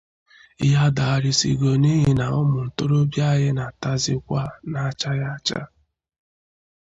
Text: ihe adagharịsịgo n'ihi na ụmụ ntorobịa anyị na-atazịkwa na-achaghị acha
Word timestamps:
ihe 0.65 0.77
adagharịsịgo 0.87 1.69
n'ihi 1.81 2.11
na 2.19 2.25
ụmụ 2.39 2.59
ntorobịa 2.67 3.25
anyị 3.33 3.49
na-atazịkwa 3.57 4.41
na-achaghị 4.71 5.25
acha 5.33 5.61